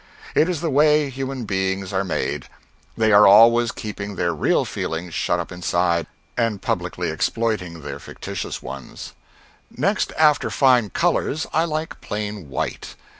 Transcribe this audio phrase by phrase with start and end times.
[0.33, 2.47] It is the way human beings are made;
[2.97, 8.63] they are always keeping their real feelings shut up inside, and publicly exploiting their fictitious
[8.63, 9.13] ones.
[9.69, 12.95] Next after fine colors, I like plain white.